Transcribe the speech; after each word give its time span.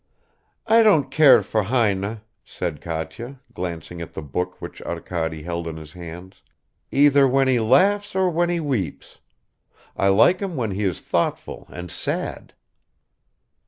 "I 0.65 0.81
don't 0.81 1.11
care 1.11 1.43
for 1.43 1.61
Heine," 1.61 2.21
said 2.43 2.81
Katya, 2.81 3.39
glancing 3.53 4.01
at 4.01 4.13
the 4.13 4.23
book 4.23 4.59
which 4.59 4.81
Arkady 4.81 5.43
held 5.43 5.67
in 5.67 5.77
his 5.77 5.93
hands, 5.93 6.41
"either 6.91 7.27
when 7.27 7.47
he 7.47 7.59
laughs 7.59 8.15
or 8.15 8.27
when 8.31 8.49
he 8.49 8.59
weeps. 8.59 9.19
I 9.95 10.07
like 10.07 10.39
him 10.39 10.55
when 10.55 10.71
he 10.71 10.85
is 10.85 11.01
thoughtful 11.01 11.67
and 11.69 11.91
sad." 11.91 12.55